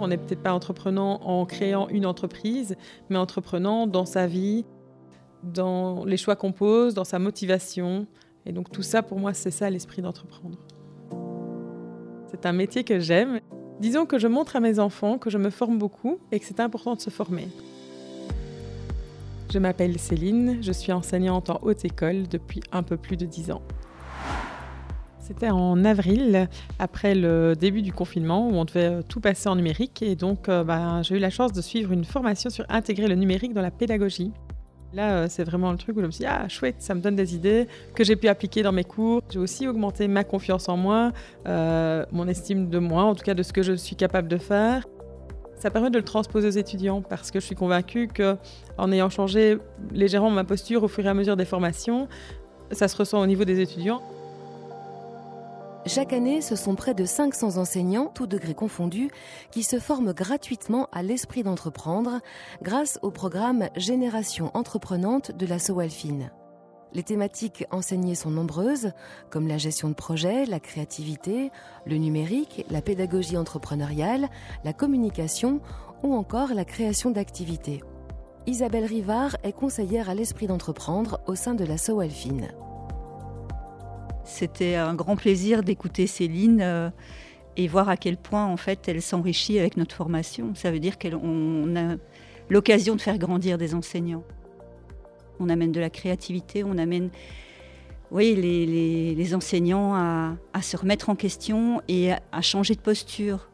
[0.00, 2.76] On n'est peut-être pas entreprenant en créant une entreprise,
[3.08, 4.64] mais entreprenant dans sa vie,
[5.42, 8.06] dans les choix qu'on pose, dans sa motivation.
[8.46, 10.58] Et donc tout ça, pour moi, c'est ça l'esprit d'entreprendre.
[12.30, 13.40] C'est un métier que j'aime.
[13.80, 16.60] Disons que je montre à mes enfants que je me forme beaucoup et que c'est
[16.60, 17.48] important de se former.
[19.50, 23.50] Je m'appelle Céline, je suis enseignante en haute école depuis un peu plus de dix
[23.50, 23.62] ans.
[25.28, 30.00] C'était en avril, après le début du confinement, où on devait tout passer en numérique.
[30.00, 33.14] Et donc, euh, bah, j'ai eu la chance de suivre une formation sur intégrer le
[33.14, 34.32] numérique dans la pédagogie.
[34.94, 37.02] Là, euh, c'est vraiment le truc où je me suis dit, ah chouette, ça me
[37.02, 39.20] donne des idées que j'ai pu appliquer dans mes cours.
[39.28, 41.12] J'ai aussi augmenté ma confiance en moi,
[41.46, 44.38] euh, mon estime de moi, en tout cas de ce que je suis capable de
[44.38, 44.86] faire.
[45.56, 49.58] Ça permet de le transposer aux étudiants parce que je suis convaincue qu'en ayant changé
[49.92, 52.08] légèrement ma posture au fur et à mesure des formations,
[52.70, 54.00] ça se ressent au niveau des étudiants.
[55.88, 59.10] Chaque année, ce sont près de 500 enseignants, tous degrés confondus,
[59.50, 62.20] qui se forment gratuitement à l'esprit d'entreprendre
[62.60, 66.30] grâce au programme Génération entreprenante de la Sowalfine.
[66.92, 68.92] Les thématiques enseignées sont nombreuses,
[69.30, 71.50] comme la gestion de projet, la créativité,
[71.86, 74.28] le numérique, la pédagogie entrepreneuriale,
[74.64, 75.62] la communication
[76.02, 77.82] ou encore la création d'activités.
[78.46, 82.48] Isabelle Rivard est conseillère à l'esprit d'entreprendre au sein de la SOALFIN.
[84.28, 86.90] C'était un grand plaisir d'écouter Céline euh,
[87.56, 90.54] et voir à quel point en fait elle s'enrichit avec notre formation.
[90.54, 91.96] Ça veut dire qu'on a
[92.50, 94.22] l'occasion de faire grandir des enseignants.
[95.40, 97.08] On amène de la créativité, on amène
[98.10, 103.48] oui, les, enseignants à, se remettre en question et à, changer de posture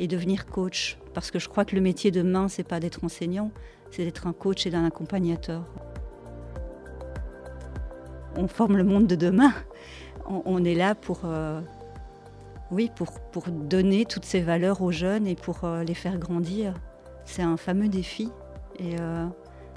[0.00, 0.98] et devenir coach.
[1.14, 3.52] Parce que je crois que le métier de demain, c'est pas d'être enseignant,
[3.92, 5.64] c'est d'être un coach et d'un accompagnateur.
[8.36, 9.54] On forme le monde de demain
[10.28, 11.60] on, est là pour, euh,
[12.70, 16.74] oui, pour, donner toutes ces valeurs aux jeunes et pour euh, les faire grandir.
[17.24, 18.30] C'est un fameux défi
[18.78, 19.26] et euh,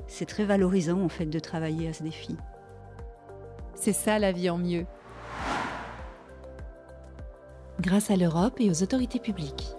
[0.07, 2.35] c'est très valorisant en fait de travailler à ce défi.
[3.75, 4.85] C'est ça la vie en mieux.
[7.79, 9.73] Grâce à l'Europe et aux autorités publiques.